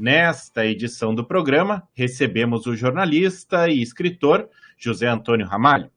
[0.00, 4.48] Nesta edição do programa, recebemos o jornalista e escritor
[4.78, 5.90] José Antônio Ramalho.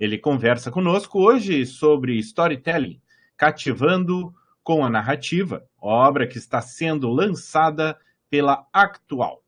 [0.00, 2.98] Ele conversa conosco hoje sobre storytelling,
[3.36, 7.98] cativando com a narrativa, obra que está sendo lançada
[8.30, 9.44] pela Actual.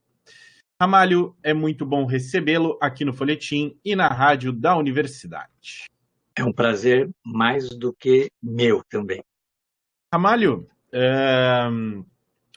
[0.78, 5.86] Ramalho, é muito bom recebê-lo aqui no Folhetim e na rádio da universidade.
[6.36, 9.24] É um prazer mais do que meu também.
[10.12, 11.70] Ramalho, é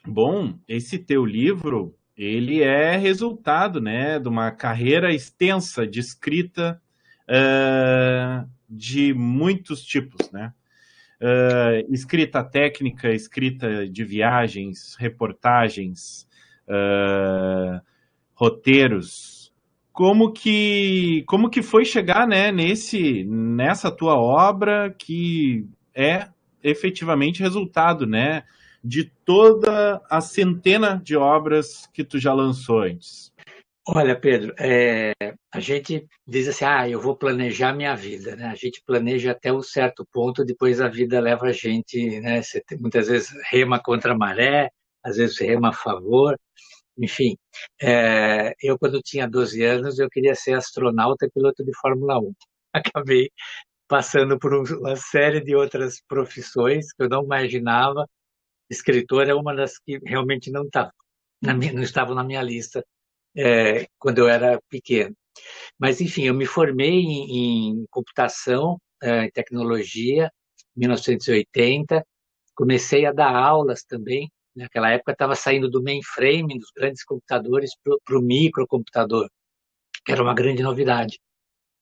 [0.09, 6.81] Bom, esse teu livro, ele é resultado, né, de uma carreira extensa de escrita
[7.29, 10.53] uh, de muitos tipos, né?
[11.21, 16.25] Uh, escrita técnica, escrita de viagens, reportagens,
[16.69, 17.81] uh,
[18.33, 19.51] roteiros.
[19.91, 26.29] Como que, como que foi chegar, né, nesse, nessa tua obra que é
[26.63, 28.43] efetivamente resultado, né,
[28.87, 33.33] de toda a centena de obras que tu já lançou antes?
[33.89, 35.13] Olha, Pedro, é,
[35.53, 38.45] a gente diz assim, ah, eu vou planejar minha vida, né?
[38.45, 42.41] A gente planeja até um certo ponto, depois a vida leva a gente, né?
[42.41, 44.69] Você tem, muitas vezes rema contra a maré,
[45.03, 46.37] às vezes rema a favor,
[46.97, 47.37] enfim.
[47.81, 52.33] É, eu, quando tinha 12 anos, eu queria ser astronauta e piloto de Fórmula 1.
[52.73, 53.29] Acabei
[53.87, 58.05] passando por uma série de outras profissões que eu não imaginava,
[58.69, 60.91] escritor é uma das que realmente não estava
[61.41, 62.83] na minha, não estava na minha lista
[63.35, 65.15] é, quando eu era pequeno.
[65.79, 70.31] Mas, enfim, eu me formei em, em computação é, e tecnologia
[70.75, 72.05] em 1980,
[72.55, 74.31] comecei a dar aulas também.
[74.55, 79.29] Naquela época estava saindo do mainframe, dos grandes computadores, para o microcomputador,
[80.05, 81.19] que era uma grande novidade.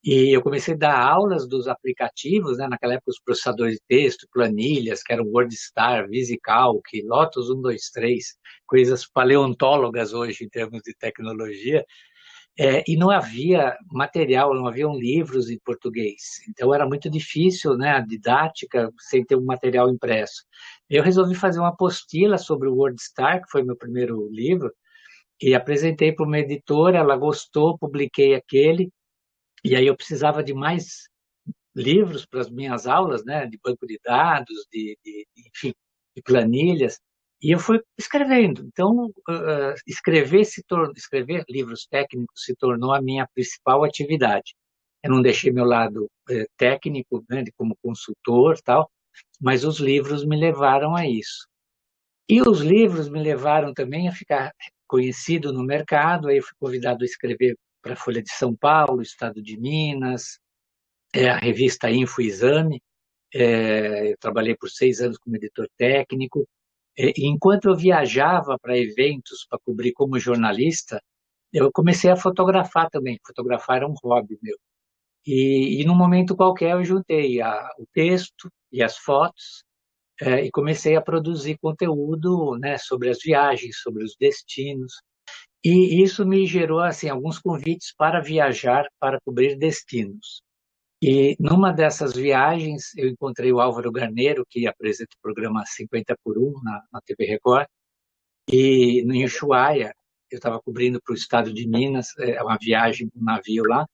[0.05, 2.67] E eu comecei a dar aulas dos aplicativos, né?
[2.67, 8.23] naquela época os processadores de texto, planilhas, que eram WordStar, VisiCalc, Lotus 123,
[8.67, 11.83] coisas paleontólogas hoje em termos de tecnologia,
[12.57, 16.39] é, e não havia material, não haviam livros em português.
[16.47, 20.43] Então era muito difícil né, a didática sem ter um material impresso.
[20.87, 24.71] Eu resolvi fazer uma apostila sobre o WordStar, que foi meu primeiro livro,
[25.41, 28.91] e apresentei para uma editora, ela gostou, publiquei aquele,
[29.63, 31.09] e aí eu precisava de mais
[31.75, 35.73] livros para as minhas aulas, né, de banco de dados, de, de, enfim,
[36.15, 36.99] de planilhas,
[37.41, 38.63] e eu fui escrevendo.
[38.65, 44.55] Então, uh, escrever se tornou, escrever livros técnicos se tornou a minha principal atividade.
[45.03, 48.89] Eu não deixei meu lado uh, técnico, né, de como consultor, tal,
[49.39, 51.47] mas os livros me levaram a isso.
[52.27, 54.51] E os livros me levaram também a ficar
[54.87, 56.27] conhecido no mercado.
[56.27, 57.55] Aí eu fui convidado a escrever
[57.85, 60.39] para a Folha de São Paulo, Estado de Minas,
[61.13, 62.81] é, a revista Info Exame.
[63.31, 66.47] É, eu trabalhei por seis anos como editor técnico.
[66.97, 70.99] É, enquanto eu viajava para eventos para cobrir como jornalista,
[71.53, 73.19] eu comecei a fotografar também.
[73.23, 74.57] Fotografar era um hobby meu.
[75.23, 79.63] E, e num momento qualquer eu juntei a, o texto e as fotos
[80.21, 84.93] é, e comecei a produzir conteúdo né, sobre as viagens, sobre os destinos.
[85.65, 90.43] E isso me gerou assim alguns convites para viajar, para cobrir destinos.
[91.01, 96.37] E numa dessas viagens eu encontrei o Álvaro Garneiro, que apresenta o programa 50 por
[96.37, 97.67] 1 na, na TV Record,
[98.47, 99.95] e no Ushuaia,
[100.31, 103.87] eu estava cobrindo para o estado de Minas, é uma viagem um navio lá.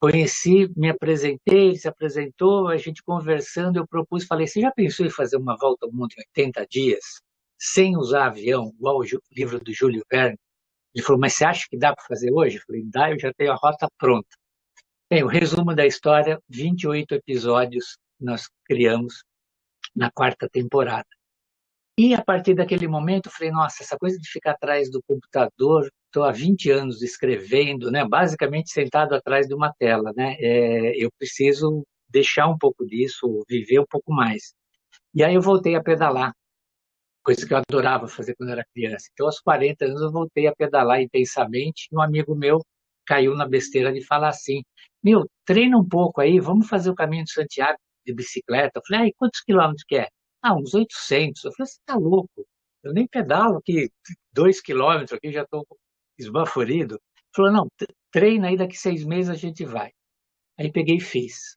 [0.00, 5.04] Conheci, me apresentei, ele se apresentou, a gente conversando, eu propus, falei, você já pensou
[5.04, 7.04] em fazer uma volta ao mundo em 80 dias,
[7.58, 10.38] sem usar avião, igual o livro do Júlio Verne?
[10.94, 12.56] Ele falou, mas você acha que dá para fazer hoje?
[12.56, 14.28] Eu falei, dá, eu já tenho a rota pronta.
[15.10, 19.24] Bem, o resumo da história, 28 episódios nós criamos
[19.94, 21.06] na quarta temporada.
[21.98, 25.90] E a partir daquele momento, eu falei, nossa, essa coisa de ficar atrás do computador,
[26.06, 31.10] estou há 20 anos escrevendo, né, basicamente sentado atrás de uma tela, né, é, eu
[31.18, 34.54] preciso deixar um pouco disso, viver um pouco mais.
[35.14, 36.32] E aí eu voltei a pedalar
[37.22, 39.08] coisa que eu adorava fazer quando era criança.
[39.12, 42.60] Então, aos 40 anos, eu voltei a pedalar intensamente e um amigo meu
[43.06, 44.62] caiu na besteira de falar assim,
[45.02, 48.78] meu, treina um pouco aí, vamos fazer o caminho de Santiago de bicicleta.
[48.78, 50.08] Eu falei, ah, quantos quilômetros que é?
[50.42, 51.44] Ah, uns 800.
[51.44, 52.46] Eu falei, você tá louco?
[52.82, 53.90] Eu nem pedalo aqui
[54.32, 55.66] dois quilômetros aqui, já estou
[56.18, 57.00] esbaforido.
[57.34, 57.68] Falou, não,
[58.10, 59.90] treina aí, daqui seis meses a gente vai.
[60.58, 61.56] Aí peguei e fiz.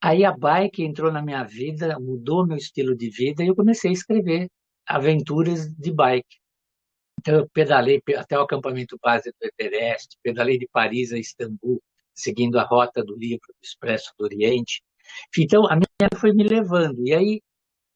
[0.00, 3.90] Aí a bike entrou na minha vida, mudou meu estilo de vida e eu comecei
[3.90, 4.48] a escrever
[4.86, 6.36] aventuras de bike.
[7.20, 11.80] Então eu pedalei até o acampamento base do Everest, pedalei de Paris a Istambul,
[12.14, 14.82] seguindo a rota do livro do Expresso do Oriente.
[15.38, 17.06] Então a minha foi me levando.
[17.06, 17.40] E aí,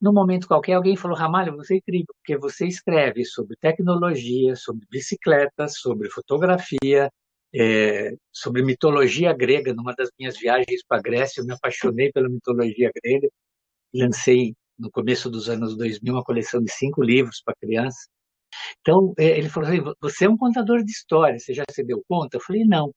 [0.00, 4.86] num momento qualquer, alguém falou: Ramalho, você é incrível, porque você escreve sobre tecnologia, sobre
[4.90, 7.10] bicicletas, sobre fotografia,
[7.54, 9.74] é, sobre mitologia grega.
[9.74, 13.28] Numa das minhas viagens para a Grécia, eu me apaixonei pela mitologia grega.
[13.94, 18.08] Lancei, no começo dos anos 2000, uma coleção de cinco livros para crianças.
[18.80, 22.02] Então, é, ele falou assim, você é um contador de histórias, você já se deu
[22.08, 22.36] conta?
[22.36, 22.92] Eu falei, não.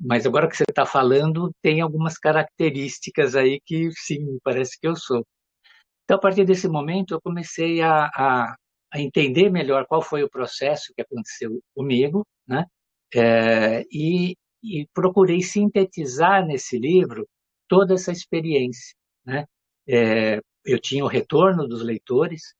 [0.00, 4.96] Mas agora que você está falando, tem algumas características aí que, sim, parece que eu
[4.96, 5.24] sou.
[6.04, 8.56] Então, a partir desse momento, eu comecei a, a,
[8.92, 12.64] a entender melhor qual foi o processo que aconteceu comigo, né?
[13.14, 17.26] É, e, e, procurei sintetizar nesse livro
[17.68, 18.94] toda essa experiência.
[19.24, 19.44] Né?
[19.88, 22.54] É, eu tinha o retorno dos leitores,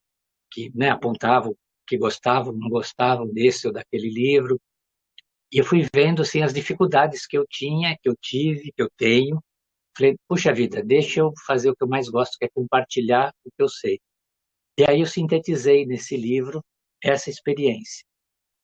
[0.50, 1.56] que né, apontavam
[1.86, 4.60] que gostavam, não gostavam desse ou daquele livro,
[5.50, 8.90] e eu fui vendo assim, as dificuldades que eu tinha, que eu tive, que eu
[8.96, 9.42] tenho.
[9.96, 13.50] Falei, puxa vida, deixa eu fazer o que eu mais gosto, que é compartilhar o
[13.50, 13.98] que eu sei.
[14.78, 16.62] E aí eu sintetizei nesse livro
[17.02, 18.04] essa experiência.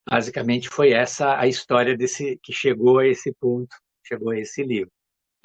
[0.08, 3.74] Basicamente foi essa a história desse que chegou a esse ponto,
[4.06, 4.92] chegou a esse livro.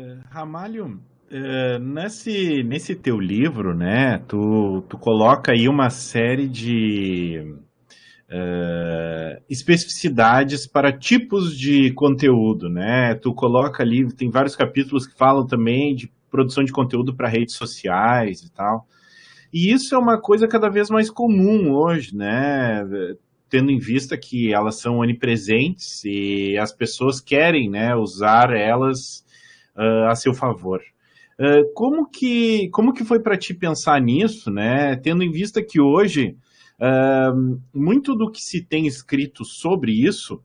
[0.02, 7.56] É, Ramalho, é, nesse, nesse teu livro, né, tu, tu coloca aí uma série de
[8.30, 13.16] uh, especificidades para tipos de conteúdo, né?
[13.16, 17.56] Tu coloca ali, tem vários capítulos que falam também de produção de conteúdo para redes
[17.56, 18.86] sociais e tal.
[19.52, 22.84] E isso é uma coisa cada vez mais comum hoje, né?
[23.50, 29.26] Tendo em vista que elas são onipresentes e as pessoas querem, né, usar elas
[29.76, 30.80] uh, a seu favor.
[31.40, 34.96] Uh, como que como que foi para ti pensar nisso, né?
[34.98, 36.36] Tendo em vista que hoje
[36.80, 40.36] Uh, muito do que se tem escrito sobre isso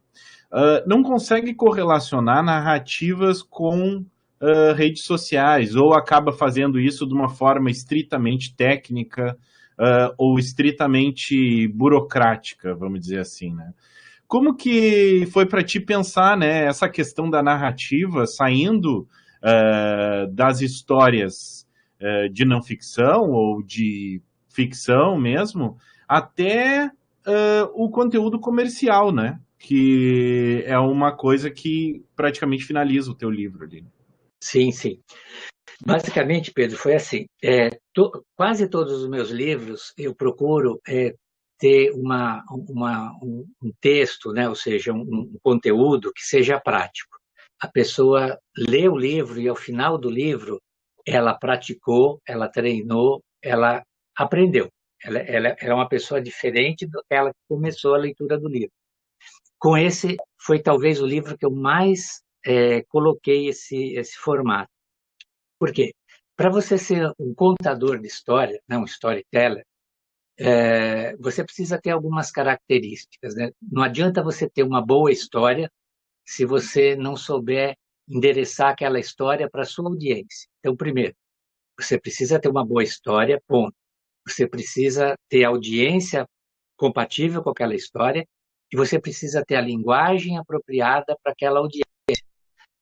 [0.50, 7.28] uh, não consegue correlacionar narrativas com uh, redes sociais, ou acaba fazendo isso de uma
[7.28, 9.36] forma estritamente técnica
[10.16, 13.74] ou estritamente burocrática, vamos dizer assim, né?
[14.24, 19.08] Como que foi para ti pensar né, essa questão da narrativa saindo
[20.32, 21.66] das histórias
[22.32, 25.76] de não ficção ou de ficção mesmo,
[26.08, 26.90] até
[27.26, 29.40] uh, o conteúdo comercial, né?
[29.58, 33.84] Que é uma coisa que praticamente finaliza o teu livro ali.
[34.42, 35.00] Sim, sim.
[35.84, 37.26] Basicamente, Pedro, foi assim.
[37.42, 41.14] É, to, quase todos os meus livros eu procuro é,
[41.58, 44.48] ter uma, uma, um, um, texto, né?
[44.48, 47.18] ou seja, um, um conteúdo que seja prático.
[47.64, 50.60] A pessoa lê o livro e ao final do livro
[51.06, 53.82] ela praticou, ela treinou, ela
[54.14, 54.68] aprendeu.
[55.02, 58.74] Ela, ela, ela é uma pessoa diferente daquela que começou a leitura do livro.
[59.58, 64.70] Com esse, foi talvez o livro que eu mais é, coloquei esse, esse formato.
[65.58, 65.94] Por quê?
[66.36, 69.64] Para você ser um contador de história, não um storyteller,
[70.38, 73.34] é, você precisa ter algumas características.
[73.34, 73.52] Né?
[73.62, 75.70] Não adianta você ter uma boa história
[76.24, 77.76] se você não souber
[78.08, 80.48] endereçar aquela história para sua audiência.
[80.60, 81.14] Então, primeiro,
[81.78, 83.74] você precisa ter uma boa história, ponto.
[84.26, 86.26] Você precisa ter audiência
[86.76, 88.26] compatível com aquela história
[88.72, 91.84] e você precisa ter a linguagem apropriada para aquela audiência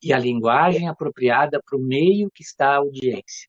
[0.03, 3.49] e a linguagem apropriada para o meio que está a audiência.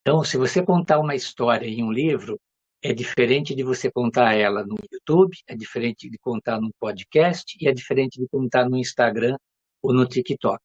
[0.00, 2.38] Então, se você contar uma história em um livro,
[2.84, 7.66] é diferente de você contar ela no YouTube, é diferente de contar no podcast e
[7.66, 9.38] é diferente de contar no Instagram
[9.82, 10.60] ou no TikTok.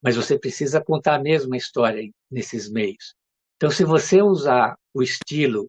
[0.00, 3.16] Mas você precisa contar a mesma história nesses meios.
[3.56, 5.68] Então, se você usar o estilo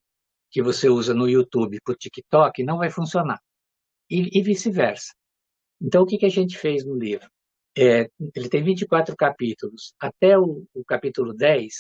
[0.52, 3.40] que você usa no YouTube para o TikTok não vai funcionar.
[4.08, 5.12] E, e vice-versa.
[5.82, 7.28] Então, o que, que a gente fez no livro?
[7.76, 9.96] É, ele tem 24 capítulos.
[10.00, 11.74] Até o, o capítulo 10,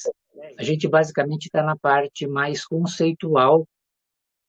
[0.58, 3.68] a gente basicamente está na parte mais conceitual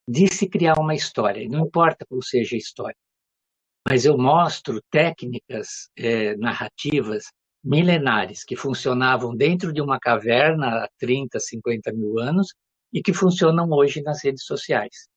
[0.08, 1.46] de se criar uma história.
[1.48, 2.96] Não importa qual seja a história.
[3.88, 7.24] Mas eu mostro técnicas é, narrativas
[7.64, 12.48] milenares que funcionavam dentro de uma caverna há 30, 50 mil anos
[12.92, 15.08] e que funcionam hoje nas redes sociais.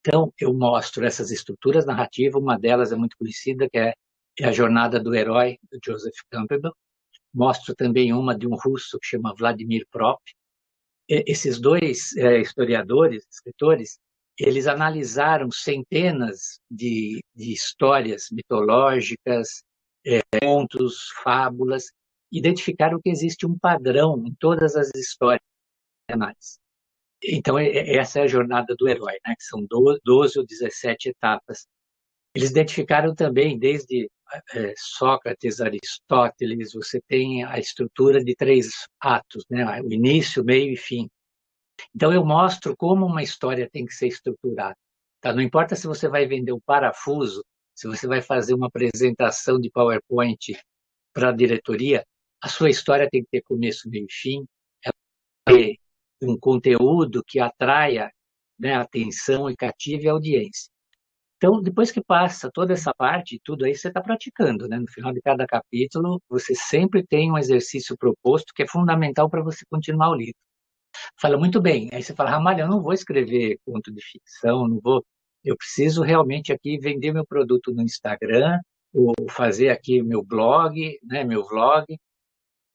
[0.00, 3.92] Então, eu mostro essas estruturas narrativas, uma delas é muito conhecida, que é,
[4.38, 6.72] é a Jornada do Herói, do Joseph Campbell.
[7.34, 10.20] Mostro também uma de um russo que chama Vladimir Prop.
[11.08, 13.98] Esses dois é, historiadores, escritores,
[14.38, 19.62] eles analisaram centenas de, de histórias mitológicas,
[20.06, 21.84] é, contos, fábulas,
[22.30, 25.40] identificaram que existe um padrão em todas as histórias
[27.22, 29.34] Então, essa é a jornada do herói, né?
[29.36, 29.64] que são
[30.04, 31.66] 12 ou 17 etapas.
[32.34, 34.10] Eles identificaram também, desde
[34.52, 38.68] é, Sócrates, Aristóteles, você tem a estrutura de três
[39.00, 39.80] atos, né?
[39.80, 41.08] o início, meio e fim.
[41.94, 44.76] Então, eu mostro como uma história tem que ser estruturada.
[45.20, 45.32] Tá?
[45.32, 49.70] Não importa se você vai vender um parafuso, se você vai fazer uma apresentação de
[49.70, 50.58] PowerPoint
[51.12, 52.04] para a diretoria,
[52.42, 54.46] a sua história tem que ter começo, meio e fim,
[55.46, 55.76] ter
[56.22, 58.10] um conteúdo que atraia
[58.58, 60.70] né, atenção e cative a audiência.
[61.36, 64.78] Então, depois que passa toda essa parte, tudo aí você está praticando, né?
[64.78, 69.42] No final de cada capítulo, você sempre tem um exercício proposto que é fundamental para
[69.42, 70.45] você continuar o livro.
[71.20, 71.88] Fala muito bem.
[71.92, 75.04] Aí você fala, Ramalho, eu não vou escrever conto de ficção, não vou.
[75.44, 78.58] Eu preciso realmente aqui vender meu produto no Instagram,
[78.92, 81.84] ou fazer aqui meu blog, né, meu vlog.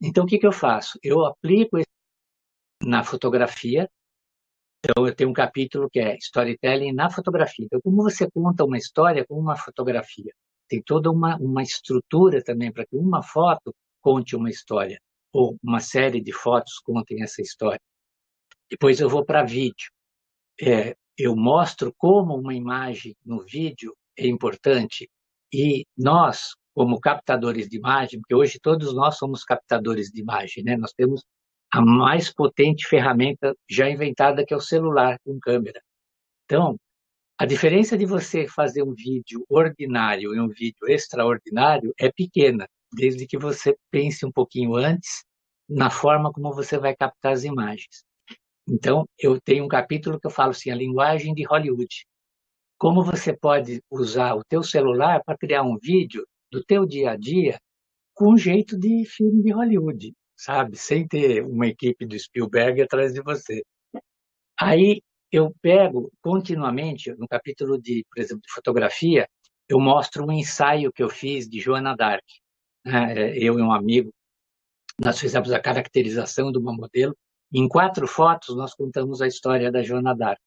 [0.02, 1.00] Então, o que, que eu faço?
[1.04, 1.78] Eu aplico
[2.84, 3.90] na fotografia.
[4.80, 7.66] Então, eu tenho um capítulo que é storytelling na fotografia.
[7.66, 10.34] Então, como você conta uma história com uma fotografia?
[10.68, 15.00] Tem toda uma, uma estrutura também para que uma foto conte uma história,
[15.34, 17.82] ou uma série de fotos contem essa história.
[18.72, 19.92] Depois eu vou para vídeo.
[20.62, 25.10] É, eu mostro como uma imagem no vídeo é importante
[25.54, 30.78] e nós, como captadores de imagem, porque hoje todos nós somos captadores de imagem, né?
[30.78, 31.24] Nós temos
[31.70, 35.82] a mais potente ferramenta já inventada que é o celular com câmera.
[36.46, 36.78] Então,
[37.38, 43.28] a diferença de você fazer um vídeo ordinário e um vídeo extraordinário é pequena, desde
[43.28, 45.26] que você pense um pouquinho antes
[45.68, 48.04] na forma como você vai captar as imagens.
[48.68, 52.06] Então, eu tenho um capítulo que eu falo assim, a linguagem de Hollywood.
[52.78, 57.18] Como você pode usar o teu celular para criar um vídeo do teu dia a
[57.18, 57.60] dia
[58.14, 60.78] com um jeito de filme de Hollywood, sabe?
[60.78, 63.64] Sem ter uma equipe do Spielberg atrás de você.
[64.60, 65.02] Aí
[65.32, 69.28] eu pego continuamente, no capítulo de, por exemplo, de fotografia,
[69.70, 72.26] eu mostro um ensaio que eu fiz de Joana Dark.
[72.86, 73.38] Né?
[73.38, 74.14] Eu e um amigo,
[75.00, 77.16] nós fizemos a caracterização de uma modelo
[77.54, 80.40] em quatro fotos, nós contamos a história da Joana d'Arc,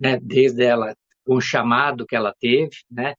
[0.00, 0.18] né?
[0.20, 0.94] desde ela,
[1.26, 3.14] com o chamado que ela teve, né?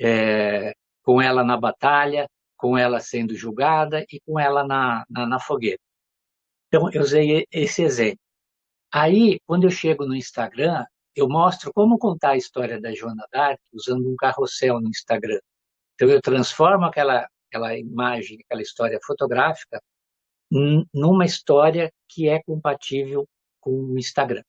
[0.00, 0.72] É,
[1.02, 5.78] com ela na batalha, com ela sendo julgada e com ela na, na, na fogueira.
[6.68, 8.18] Então, eu usei esse exemplo.
[8.92, 10.84] Aí, quando eu chego no Instagram,
[11.14, 15.40] eu mostro como contar a história da Joana d'Arc usando um carrossel no Instagram.
[15.94, 19.80] Então, eu transformo aquela, aquela imagem, aquela história fotográfica
[20.92, 23.26] numa história que é compatível
[23.60, 24.42] com o Instagram.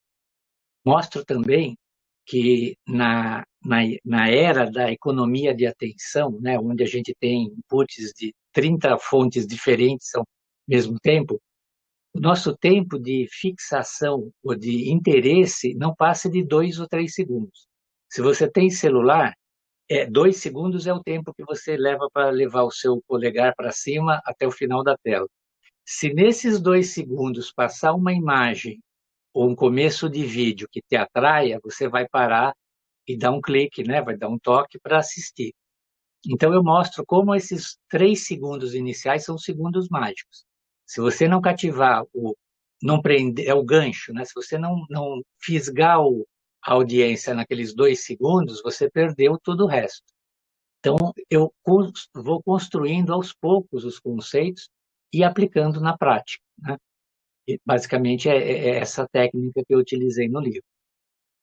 [0.86, 1.78] Mostro também
[2.26, 8.14] que na, na, na era da economia de atenção, né, onde a gente tem inputs
[8.18, 10.26] de 30 fontes diferentes ao
[10.68, 11.42] mesmo tempo,
[12.14, 17.68] o nosso tempo de fixação ou de interesse não passa de dois ou três segundos.
[18.10, 19.34] Se você tem celular,
[19.90, 23.72] é, dois segundos é o tempo que você leva para levar o seu polegar para
[23.72, 25.28] cima até o final da tela.
[25.86, 28.82] Se nesses dois segundos passar uma imagem
[29.34, 32.56] ou um começo de vídeo que te atraia, você vai parar
[33.08, 34.02] e dar um clique, né?
[34.02, 35.54] vai dar um toque para assistir.
[36.26, 40.46] Então eu mostro como esses três segundos iniciais são segundos mágicos.
[40.86, 42.36] Se você não cativar o
[42.82, 44.26] não prender é o gancho, né?
[44.26, 46.28] Se você não não fisgar o,
[46.62, 50.04] a audiência naqueles dois segundos, você perdeu todo o resto.
[50.80, 50.98] Então
[51.30, 51.54] eu
[52.14, 54.70] vou construindo aos poucos os conceitos
[55.14, 56.44] e aplicando na prática.
[56.60, 56.78] Né?
[57.66, 60.64] Basicamente, é, é, é, essa técnica que eu utilizei no livro.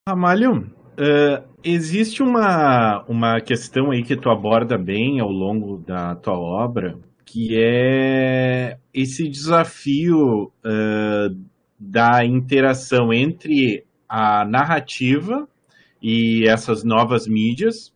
[0.09, 6.39] Ramalho, uh, existe uma, uma questão aí que tu aborda bem ao longo da tua
[6.39, 11.47] obra, que é esse desafio uh,
[11.79, 15.49] da interação entre a narrativa
[16.03, 17.89] e essas novas mídias,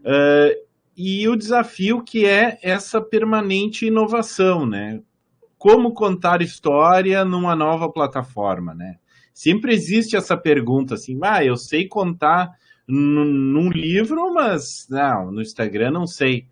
[0.00, 5.00] uh, e o desafio que é essa permanente inovação, né?
[5.66, 8.98] Como contar história numa nova plataforma, né?
[9.34, 12.52] Sempre existe essa pergunta assim, ah, eu sei contar
[12.86, 16.46] num livro, mas não, no Instagram não sei.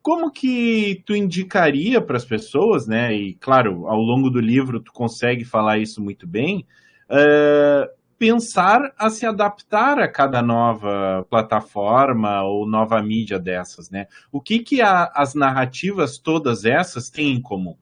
[0.00, 3.12] Como que tu indicaria para as pessoas, né?
[3.16, 6.64] E claro, ao longo do livro tu consegue falar isso muito bem.
[7.10, 7.90] Uh,
[8.22, 14.06] pensar a se adaptar a cada nova plataforma ou nova mídia dessas, né?
[14.30, 17.76] O que que a, as narrativas todas essas têm em comum?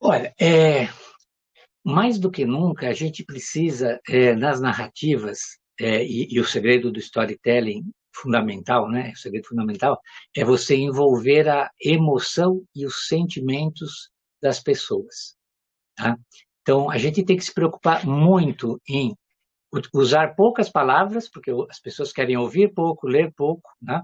[0.00, 0.88] Olha, é,
[1.84, 6.90] mais do que nunca a gente precisa é, nas narrativas é, e, e, o segredo
[6.90, 7.84] do storytelling
[8.16, 9.12] fundamental, né?
[9.14, 10.00] O segredo fundamental
[10.34, 15.36] é você envolver a emoção e os sentimentos das pessoas.
[15.94, 16.16] Tá?
[16.62, 19.14] Então, a gente tem que se preocupar muito em
[19.92, 24.02] usar poucas palavras, porque as pessoas querem ouvir pouco, ler pouco, né?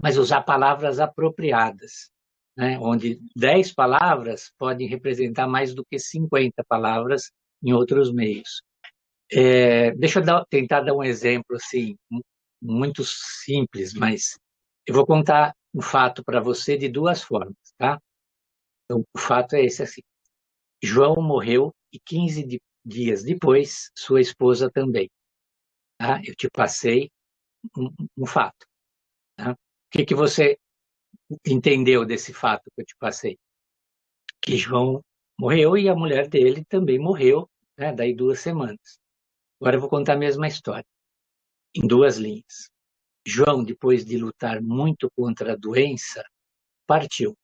[0.00, 2.10] mas usar palavras apropriadas,
[2.56, 2.78] né?
[2.80, 7.30] onde 10 palavras podem representar mais do que 50 palavras
[7.62, 8.62] em outros meios.
[9.30, 11.96] É, deixa eu dar, tentar dar um exemplo assim,
[12.62, 14.38] muito simples, mas
[14.86, 18.00] eu vou contar um fato para você de duas formas, tá?
[18.84, 20.00] Então, o fato é esse assim.
[20.82, 25.10] João morreu e 15 de, dias depois, sua esposa também.
[25.98, 26.20] Tá?
[26.24, 27.10] Eu te passei
[27.76, 28.66] um, um fato.
[29.36, 29.52] Tá?
[29.52, 29.56] O
[29.90, 30.58] que, que você
[31.46, 33.38] entendeu desse fato que eu te passei?
[34.40, 35.02] Que João
[35.38, 37.92] morreu e a mulher dele também morreu, né?
[37.92, 38.98] daí duas semanas.
[39.60, 40.86] Agora eu vou contar a mesma história,
[41.74, 42.70] em duas linhas.
[43.26, 46.24] João, depois de lutar muito contra a doença,
[46.86, 47.36] partiu.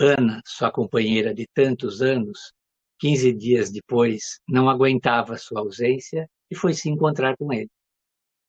[0.00, 2.54] Ana, sua companheira de tantos anos,
[2.98, 7.68] 15 dias depois, não aguentava sua ausência e foi se encontrar com ele.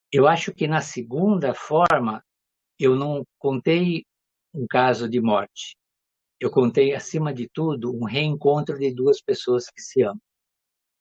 [0.10, 2.24] Eu acho que na segunda forma,
[2.79, 4.05] eu não contei
[4.53, 5.75] um caso de morte.
[6.39, 10.22] Eu contei, acima de tudo, um reencontro de duas pessoas que se amam.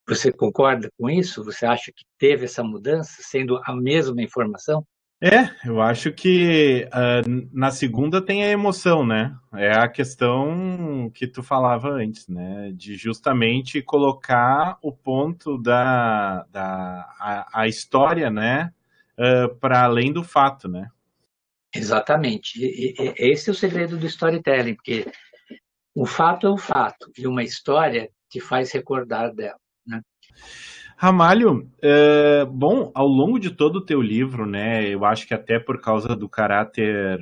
[0.09, 1.45] Você concorda com isso?
[1.45, 4.85] Você acha que teve essa mudança, sendo a mesma informação?
[5.23, 9.37] É, eu acho que uh, na segunda tem a emoção, né?
[9.53, 12.73] É a questão que tu falava antes, né?
[12.73, 18.73] De justamente colocar o ponto da, da a, a história, né?
[19.19, 20.89] Uh, para além do fato, né?
[21.75, 22.59] Exatamente.
[22.59, 25.07] E, e, esse é o segredo do storytelling, porque
[25.95, 30.01] o fato é o fato e uma história te faz recordar dela, né?
[31.03, 35.59] Ramalho, é, bom, ao longo de todo o teu livro, né, eu acho que até
[35.59, 37.19] por causa do caráter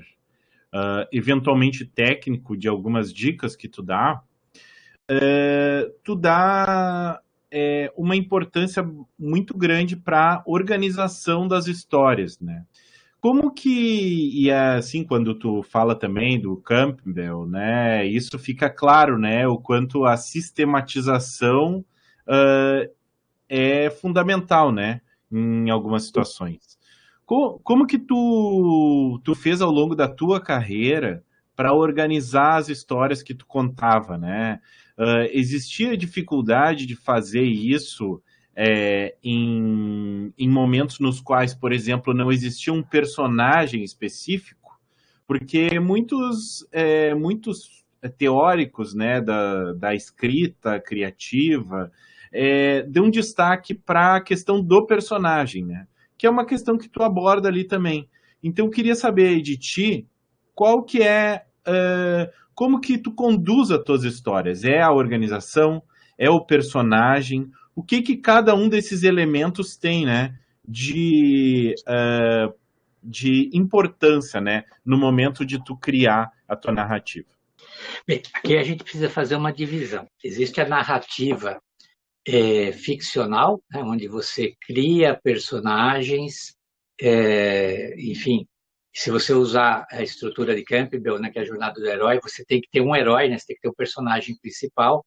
[0.75, 4.21] uh, eventualmente técnico de algumas dicas que tu dá,
[5.09, 7.21] é, tu dá
[7.53, 8.85] é, uma importância
[9.17, 12.64] muito grande para a organização das histórias, né?
[13.21, 19.47] Como que, e assim, quando tu fala também do Campbell, né, isso fica claro, né,
[19.47, 21.85] o quanto a sistematização
[22.27, 22.98] uh,
[23.49, 25.01] é fundamental, né?
[25.31, 26.79] Em algumas situações.
[27.25, 31.23] Como, como que tu, tu fez ao longo da tua carreira
[31.55, 34.61] para organizar as histórias que tu contava, né?
[34.97, 38.23] Uh, existia dificuldade de fazer isso
[38.61, 44.81] é, em, em momentos nos quais, por exemplo, não existia um personagem específico?
[45.29, 47.85] Porque muitos, é, muitos
[48.17, 51.93] teóricos né, da, da escrita criativa
[52.33, 55.87] é, dê um destaque para a questão do personagem, né?
[56.17, 58.09] Que é uma questão que tu aborda ali também.
[58.43, 60.07] Então eu queria saber de ti
[60.55, 64.64] qual que é uh, como que tu conduz as tuas histórias.
[64.64, 65.83] É a organização?
[66.19, 67.49] É o personagem?
[67.75, 70.35] O que que cada um desses elementos tem, né?
[70.67, 72.53] De, uh,
[73.03, 74.64] de importância, né?
[74.85, 77.29] No momento de tu criar a tua narrativa.
[78.07, 80.07] Bem, aqui a gente precisa fazer uma divisão.
[80.23, 81.61] Existe a narrativa
[82.26, 86.54] é, ficcional, né, onde você cria personagens,
[87.00, 88.46] é, enfim,
[88.94, 92.44] se você usar a estrutura de Campbell, né, que é a jornada do herói, você
[92.44, 95.04] tem que ter um herói, né, você tem que ter um personagem principal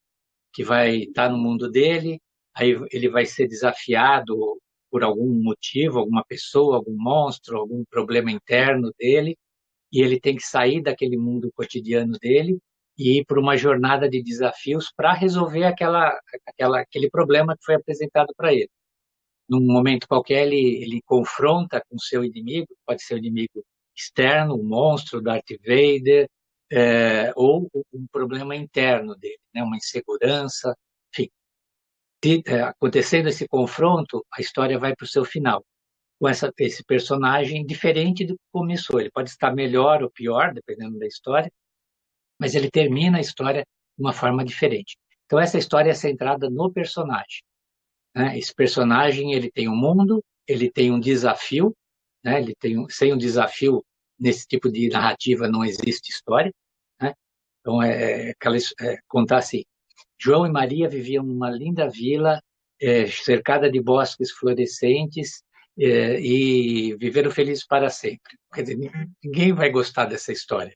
[0.53, 2.19] que vai estar no mundo dele,
[2.55, 8.91] aí ele vai ser desafiado por algum motivo, alguma pessoa, algum monstro, algum problema interno
[8.99, 9.37] dele,
[9.91, 12.59] e ele tem que sair daquele mundo cotidiano dele
[13.01, 17.75] e ir para uma jornada de desafios para resolver aquela, aquela, aquele problema que foi
[17.75, 18.69] apresentado para ele.
[19.49, 23.65] Num momento qualquer, ele, ele confronta com seu inimigo, pode ser o inimigo
[23.97, 26.29] externo, o monstro, Darth Vader,
[26.71, 30.75] é, ou um problema interno dele, né, uma insegurança,
[31.11, 31.29] enfim.
[32.23, 35.65] De, é, acontecendo esse confronto, a história vai para o seu final,
[36.19, 38.99] com essa, esse personagem diferente do que começou.
[39.01, 41.51] Ele pode estar melhor ou pior, dependendo da história,
[42.41, 44.97] mas ele termina a história de uma forma diferente.
[45.25, 47.43] Então essa história é centrada no personagem.
[48.15, 48.35] Né?
[48.39, 51.77] Esse personagem ele tem um mundo, ele tem um desafio,
[52.23, 52.41] né?
[52.41, 53.85] ele tem um, sem um desafio
[54.19, 56.51] nesse tipo de narrativa não existe história.
[56.99, 57.13] Né?
[57.59, 59.63] Então é, é, aquela, é, contar assim:
[60.19, 62.41] João e Maria viviam numa linda vila
[62.81, 65.43] é, cercada de bosques florescentes
[65.79, 68.35] é, e viveram felizes para sempre.
[68.51, 68.79] Quer dizer,
[69.23, 70.75] ninguém vai gostar dessa história.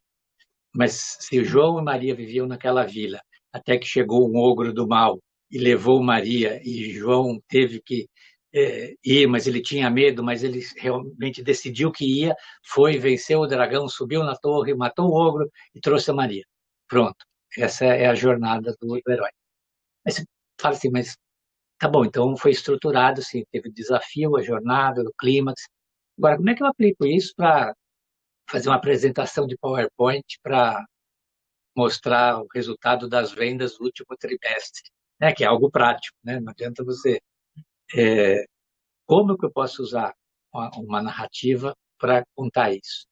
[0.76, 3.20] Mas se João e Maria viviam naquela vila,
[3.54, 8.10] até que chegou um ogro do mal e levou Maria, e João teve que
[8.54, 12.36] é, ir, mas ele tinha medo, mas ele realmente decidiu que ia,
[12.66, 16.44] foi, venceu o dragão, subiu na torre, matou o ogro e trouxe a Maria.
[16.88, 17.26] Pronto.
[17.58, 19.30] Essa é a jornada do herói.
[20.06, 20.26] Aí você
[20.60, 21.18] fala assim, mas
[21.80, 25.64] tá bom, então foi estruturado, assim, teve o desafio, a jornada, o clímax.
[26.18, 27.74] Agora, como é que eu aplico isso para
[28.50, 30.86] fazer uma apresentação de PowerPoint para
[31.76, 34.84] mostrar o resultado das vendas do último trimestre,
[35.20, 35.34] né?
[35.34, 36.40] que é algo prático, né?
[36.40, 37.20] não adianta você...
[37.96, 38.46] É,
[39.06, 40.14] como que eu posso usar
[40.54, 43.06] uma, uma narrativa para contar isso?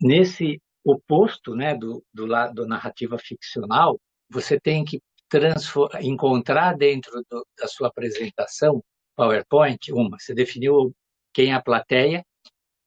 [0.00, 3.98] Nesse oposto né, do, do lado narrativa ficcional,
[4.30, 5.00] você tem que
[6.02, 8.82] encontrar dentro do, da sua apresentação
[9.16, 10.94] PowerPoint, uma, você definiu
[11.32, 12.24] quem é a plateia,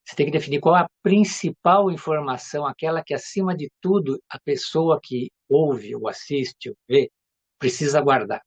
[0.09, 4.39] você tem que definir qual é a principal informação, aquela que, acima de tudo, a
[4.39, 7.11] pessoa que ouve ou assiste ou vê
[7.59, 8.41] precisa guardar.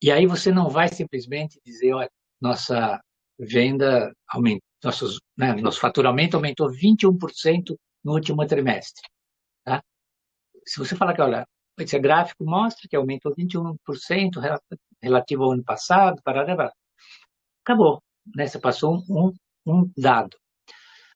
[0.00, 2.10] E aí você não vai simplesmente dizer, olha,
[2.40, 3.00] nossa
[3.36, 9.02] venda aumentou, nossos, né, nosso faturamento aumentou 21% no último trimestre.
[9.64, 9.82] Tá?
[10.64, 11.44] Se você falar que, olha,
[11.80, 14.60] esse gráfico mostra que aumentou 21%
[15.02, 16.72] relativo ao ano passado, para
[17.64, 18.00] acabou.
[18.36, 18.46] Né?
[18.46, 19.32] Você passou um,
[19.66, 20.36] um dado.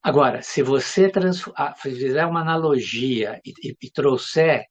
[0.02, 1.10] Agora, se você
[1.54, 4.66] ah, fizer uma analogia e, e, e trouxer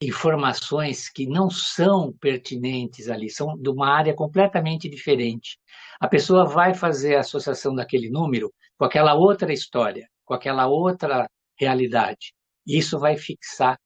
[0.00, 5.58] informações que não são pertinentes ali, são de uma área completamente diferente.
[5.98, 11.28] A pessoa vai fazer a associação daquele número com aquela outra história, com aquela outra
[11.58, 12.32] realidade.
[12.66, 13.78] Isso vai fixar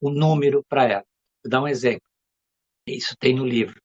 [0.00, 1.04] o número para ela.
[1.44, 2.08] Vou dar um exemplo.
[2.86, 3.80] Isso tem no livro.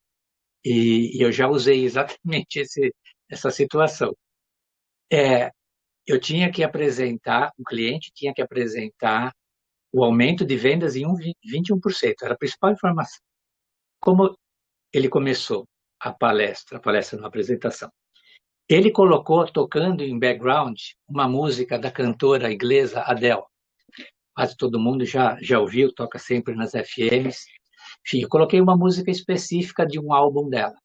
[0.64, 2.94] E, e eu já usei exatamente esse,
[3.30, 4.16] essa situação.
[5.12, 5.52] É,
[6.06, 9.34] eu tinha que apresentar, o cliente tinha que apresentar
[9.94, 13.20] o aumento de vendas em 21%, era a principal informação.
[14.00, 14.36] Como
[14.94, 15.68] ele começou
[16.00, 17.92] a palestra, a palestra na apresentação?
[18.70, 23.44] Ele colocou, tocando em background, uma música da cantora inglesa Adele.
[24.34, 27.46] Quase todo mundo já, já ouviu, toca sempre nas FMs.
[28.08, 30.76] Enfim, eu coloquei uma música específica de um álbum dela.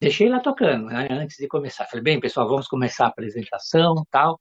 [0.00, 1.86] Deixei lá tocando, né, antes de começar.
[1.86, 4.38] Falei, bem, pessoal, vamos começar a apresentação tal.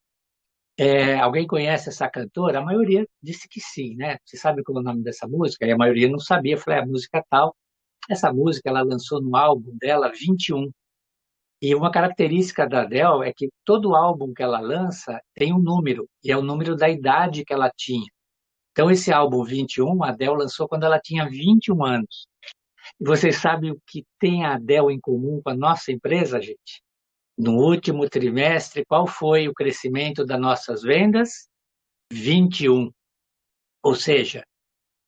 [0.77, 2.59] É, alguém conhece essa cantora?
[2.59, 4.17] A maioria disse que sim, né?
[4.25, 5.65] Você sabe qual é o nome dessa música?
[5.65, 6.55] E a maioria não sabia.
[6.55, 7.55] Eu falei, é a música tal.
[8.09, 10.71] Essa música ela lançou no álbum dela 21.
[11.61, 16.07] E uma característica da Adele é que todo álbum que ela lança tem um número,
[16.23, 18.05] e é o número da idade que ela tinha.
[18.71, 22.27] Então, esse álbum 21, a Adele lançou quando ela tinha 21 anos.
[22.99, 26.83] E vocês sabem o que tem a Adele em comum com a nossa empresa, gente?
[27.37, 31.49] No último trimestre, qual foi o crescimento das nossas vendas?
[32.11, 32.91] 21.
[33.83, 34.45] Ou seja,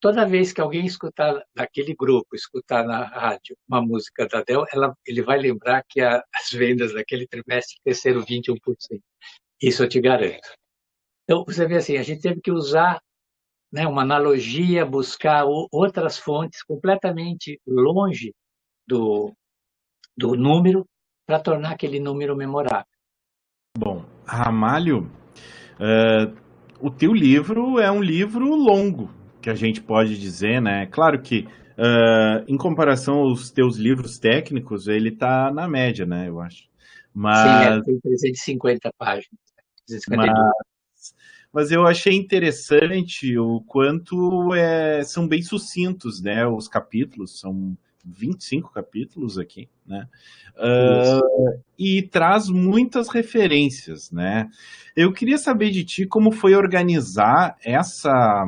[0.01, 4.95] toda vez que alguém escutar daquele grupo, escutar na rádio uma música da Dell, ela,
[5.05, 8.59] ele vai lembrar que a, as vendas daquele trimestre cresceram 21%.
[9.61, 10.47] Isso eu te garanto.
[11.23, 13.01] Então, você vê assim, a gente teve que usar
[13.71, 18.33] né, uma analogia, buscar outras fontes completamente longe
[18.87, 19.33] do,
[20.15, 20.85] do número
[21.25, 22.85] para tornar aquele número memorável.
[23.77, 25.11] Bom, Ramalho,
[25.79, 26.35] uh,
[26.79, 30.87] o teu livro é um livro longo, que a gente pode dizer, né?
[30.87, 36.27] Claro que uh, em comparação aos teus livros técnicos, ele está na média, né?
[36.27, 36.67] Eu acho.
[37.13, 37.39] Mas...
[37.39, 39.39] Sim, é, tem 350 páginas.
[39.87, 40.33] 352.
[40.33, 41.15] Mas,
[41.57, 46.45] mas eu achei interessante o quanto é, são bem sucintos, né?
[46.45, 50.07] Os capítulos são 25 capítulos aqui, né?
[50.55, 54.47] Uh, e traz muitas referências, né?
[54.95, 58.45] Eu queria saber de ti como foi organizar essa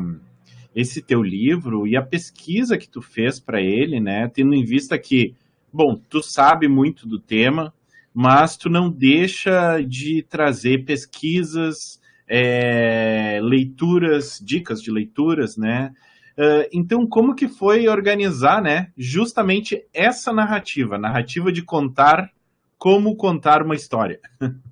[0.76, 4.30] esse teu livro e a pesquisa que tu fez para ele, né?
[4.32, 5.34] Tendo em vista que,
[5.74, 7.74] bom, tu sabe muito do tema,
[8.14, 15.92] mas tu não deixa de trazer pesquisas, é, leituras, dicas de leituras, né?
[16.38, 22.32] Uh, então, como que foi organizar, né, justamente essa narrativa, narrativa de contar
[22.78, 24.22] como contar uma história?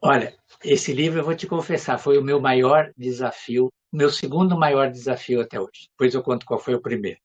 [0.00, 4.88] Olha, esse livro, eu vou te confessar, foi o meu maior desafio, meu segundo maior
[4.88, 5.88] desafio até hoje.
[5.90, 7.18] Depois eu conto qual foi o primeiro,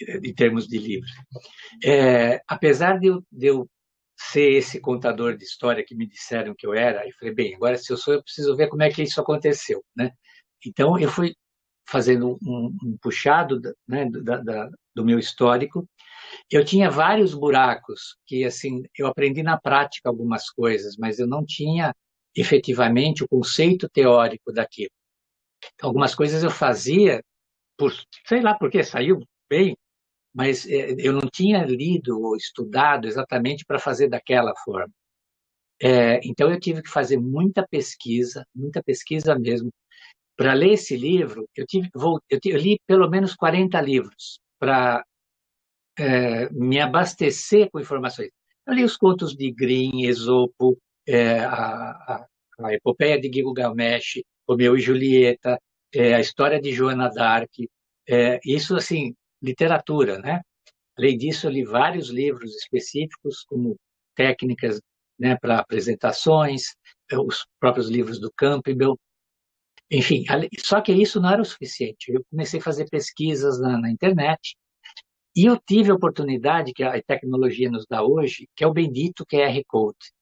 [0.00, 1.10] em termos de livro.
[1.84, 3.68] É, apesar de eu, de eu
[4.16, 7.76] ser esse contador de história que me disseram que eu era, eu falei, bem, agora
[7.76, 10.12] se eu sou, eu preciso ver como é que isso aconteceu, né?
[10.64, 11.34] Então, eu fui
[11.86, 15.86] fazendo um, um puxado né, da, da, do meu histórico,
[16.50, 21.44] eu tinha vários buracos que, assim, eu aprendi na prática algumas coisas, mas eu não
[21.44, 21.94] tinha
[22.34, 24.90] efetivamente o conceito teórico daquilo.
[25.74, 27.22] Então, algumas coisas eu fazia
[27.76, 27.92] por,
[28.26, 29.76] sei lá por que, saiu bem,
[30.34, 34.92] mas é, eu não tinha lido ou estudado exatamente para fazer daquela forma.
[35.80, 39.70] É, então eu tive que fazer muita pesquisa, muita pesquisa mesmo.
[40.36, 45.04] Para ler esse livro, eu, tive, vou, eu, eu li pelo menos 40 livros para
[45.98, 48.30] é, me abastecer com informações.
[48.66, 52.26] Eu li os contos de Grimm, Esopo, é, a, a,
[52.60, 55.60] a, epopeia de Gilgamesh, Romeu e Julieta,
[55.94, 57.68] é, a história de Joana d'Arc,
[58.08, 59.14] é, isso, assim,
[59.44, 60.40] literatura, né?
[60.96, 63.76] Além disso, eu li vários livros específicos, como
[64.14, 64.80] técnicas
[65.18, 66.74] né, para apresentações,
[67.10, 68.98] é, os próprios livros do Campbell.
[69.90, 70.24] Enfim,
[70.58, 72.12] só que isso não era o suficiente.
[72.12, 74.56] Eu comecei a fazer pesquisas na, na internet
[75.36, 79.26] e eu tive a oportunidade que a tecnologia nos dá hoje, que é o bendito
[79.26, 80.12] QR Code.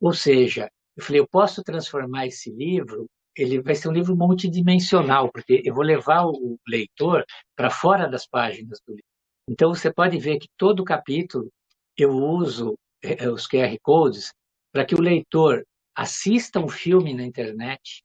[0.00, 5.30] Ou seja, eu falei, eu posso transformar esse livro ele vai ser um livro multidimensional,
[5.30, 9.04] porque eu vou levar o leitor para fora das páginas do livro.
[9.48, 11.52] Então, você pode ver que todo capítulo
[11.96, 14.32] eu uso é, os QR Codes
[14.72, 18.02] para que o leitor assista um filme na internet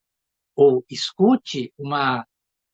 [0.56, 2.26] ou escute uma,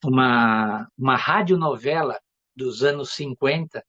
[0.04, 2.20] uma, uma radionovela
[2.56, 3.84] dos anos 50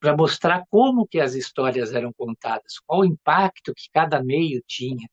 [0.00, 5.08] para mostrar como que as histórias eram contadas, qual o impacto que cada meio tinha.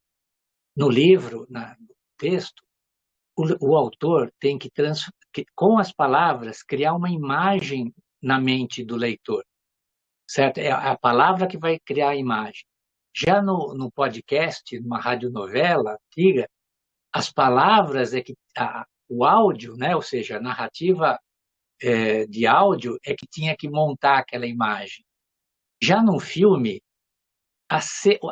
[0.76, 2.64] No livro, na, no texto,
[3.36, 8.84] o, o autor tem que, trans, que, com as palavras, criar uma imagem na mente
[8.84, 9.46] do leitor,
[10.30, 10.60] certo?
[10.60, 12.64] É a palavra que vai criar a imagem.
[13.16, 16.50] Já no, no podcast, numa radionovela antiga,
[17.14, 21.20] as palavras é que a, o áudio, né, ou seja, a narrativa
[21.82, 25.06] é, de áudio é que tinha que montar aquela imagem.
[25.82, 26.82] Já no filme,
[27.70, 27.80] a,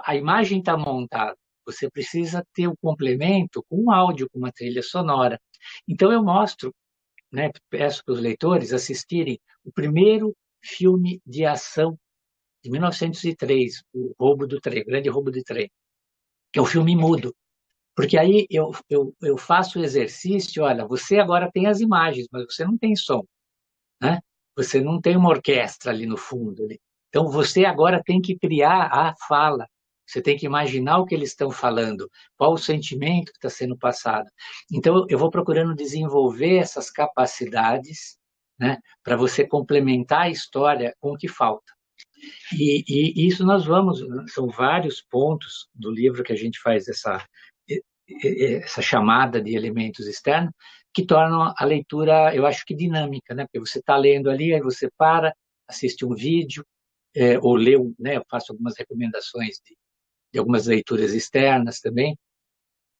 [0.05, 4.51] a imagem está montada, você precisa ter o um complemento com um áudio, com uma
[4.51, 5.39] trilha sonora.
[5.87, 6.73] Então eu mostro,
[7.31, 11.97] né, peço para os leitores assistirem o primeiro filme de ação
[12.63, 15.69] de 1903, o roubo do trem, o grande roubo do trem,
[16.51, 17.35] que é o filme mudo.
[17.95, 22.45] Porque aí eu, eu, eu faço o exercício, olha, você agora tem as imagens, mas
[22.45, 23.23] você não tem som,
[24.01, 24.19] né?
[24.55, 26.63] Você não tem uma orquestra ali no fundo.
[26.63, 26.79] Ali.
[27.09, 29.67] Então você agora tem que criar a fala.
[30.05, 33.77] Você tem que imaginar o que eles estão falando, qual o sentimento que está sendo
[33.77, 34.29] passado.
[34.71, 38.17] Então, eu vou procurando desenvolver essas capacidades
[38.59, 41.73] né, para você complementar a história com o que falta.
[42.53, 43.99] E, e, isso nós vamos,
[44.31, 47.25] são vários pontos do livro que a gente faz essa,
[48.23, 50.53] essa chamada de elementos externos,
[50.93, 53.45] que tornam a leitura, eu acho que dinâmica, né?
[53.45, 55.35] Porque você está lendo ali, aí você para,
[55.67, 56.63] assiste um vídeo,
[57.15, 58.17] é, ou lê, né?
[58.17, 59.75] Eu faço algumas recomendações de,
[60.33, 62.17] de algumas leituras externas também.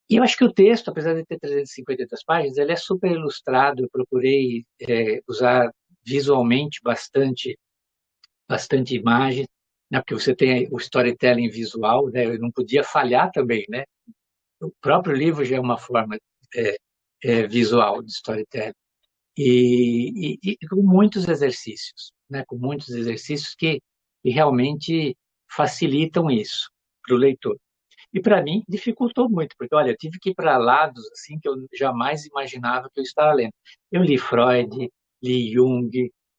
[0.09, 3.83] E eu acho que o texto, apesar de ter 350 páginas, ele é super ilustrado.
[3.83, 5.73] Eu procurei é, usar
[6.05, 7.57] visualmente bastante,
[8.47, 9.47] bastante imagem,
[9.89, 9.99] né?
[9.99, 12.25] porque você tem o storytelling visual, né?
[12.25, 13.85] Eu não podia falhar também, né?
[14.61, 16.17] O próprio livro já é uma forma
[16.55, 16.75] é,
[17.23, 18.73] é, visual de storytelling.
[19.37, 22.43] E, e, e, com muitos exercícios, né?
[22.45, 23.81] Com muitos exercícios que,
[24.21, 25.17] que realmente
[25.49, 26.72] facilitam isso
[27.05, 27.57] para o leitor.
[28.13, 31.49] E para mim dificultou muito, porque olha, eu tive que ir para lados assim que
[31.49, 33.53] eu jamais imaginava que eu estava lendo.
[33.91, 34.89] Eu li Freud,
[35.21, 35.89] li Jung,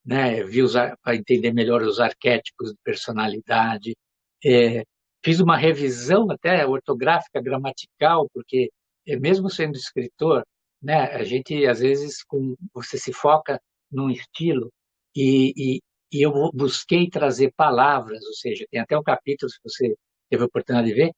[0.05, 0.61] né, vi
[1.03, 3.96] para entender melhor os arquétipos de personalidade,
[4.44, 4.85] é,
[5.24, 8.70] fiz uma revisão até ortográfica, gramatical, porque
[9.07, 10.44] é, mesmo sendo escritor,
[10.83, 14.70] né, a gente às vezes com, você se foca num estilo
[15.16, 15.81] e, e,
[16.12, 19.94] e eu busquei trazer palavras, ou seja, tem até um capítulo, se você
[20.30, 21.12] teve a oportunidade de ver,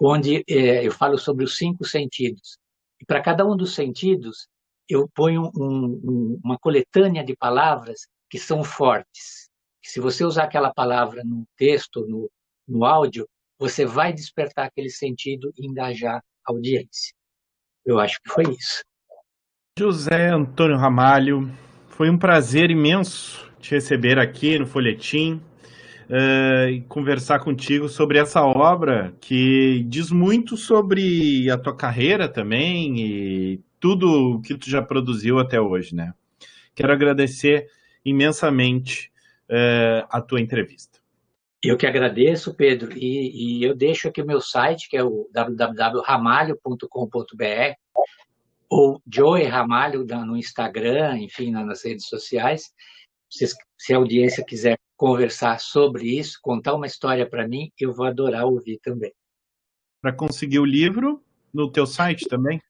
[0.00, 2.58] onde é, eu falo sobre os cinco sentidos.
[3.00, 4.48] E para cada um dos sentidos,
[4.88, 9.48] eu ponho um, um, uma coletânea de palavras que são fortes.
[9.82, 12.30] Se você usar aquela palavra no texto, no,
[12.66, 17.12] no áudio, você vai despertar aquele sentido e engajar a audiência.
[17.84, 18.82] Eu acho que foi isso.
[19.78, 21.50] José Antônio Ramalho,
[21.88, 25.42] foi um prazer imenso te receber aqui no Folhetim
[26.08, 32.98] uh, e conversar contigo sobre essa obra que diz muito sobre a tua carreira também
[32.98, 36.12] e tudo que tu já produziu até hoje, né?
[36.74, 37.68] Quero agradecer
[38.04, 39.12] imensamente
[39.48, 40.98] uh, a tua entrevista.
[41.62, 45.28] Eu que agradeço, Pedro, e, e, eu deixo aqui o meu site, que é o
[45.32, 47.74] www.ramalho.com.br,
[48.70, 52.72] ou Joey Ramalho no Instagram, enfim, nas redes sociais.
[53.30, 58.06] Se, se a audiência quiser conversar sobre isso, contar uma história para mim, eu vou
[58.06, 59.12] adorar ouvir também.
[60.00, 62.60] Para conseguir o livro, no teu site também?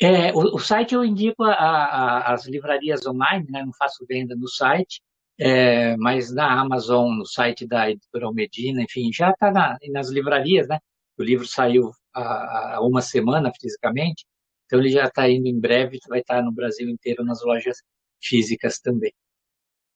[0.00, 3.64] É, o, o site eu indico a, a, as livrarias online, né?
[3.64, 5.00] não faço venda no site,
[5.38, 10.66] é, mas na Amazon, no site da Editora Medina, enfim, já está na, nas livrarias,
[10.68, 10.78] né?
[11.18, 14.24] O livro saiu há, há uma semana fisicamente,
[14.64, 17.78] então ele já está indo em breve, vai estar tá no Brasil inteiro nas lojas
[18.22, 19.12] físicas também.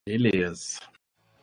[0.07, 0.79] Beleza.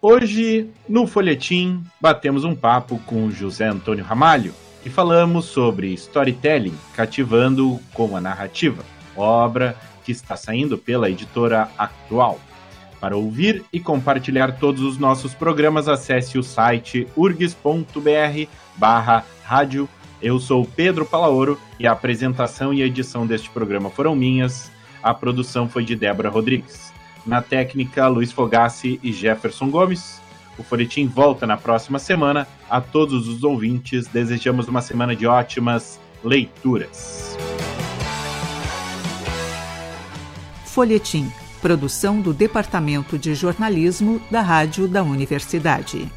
[0.02, 4.52] Hoje, no Folhetim, batemos um papo com José Antônio Ramalho
[4.84, 8.84] e falamos sobre storytelling cativando com a narrativa,
[9.16, 12.40] obra que está saindo pela editora Actual.
[13.00, 19.88] Para ouvir e compartilhar todos os nossos programas, acesse o site urgs.br barra rádio.
[20.20, 24.68] Eu sou Pedro Palaoro e a apresentação e edição deste programa foram minhas.
[25.00, 26.97] A produção foi de Débora Rodrigues.
[27.26, 30.20] Na técnica, Luiz Fogassi e Jefferson Gomes.
[30.58, 32.46] O Folhetim volta na próxima semana.
[32.68, 37.36] A todos os ouvintes, desejamos uma semana de ótimas leituras.
[40.64, 46.08] Folhetim Produção do Departamento de Jornalismo da Rádio da Universidade.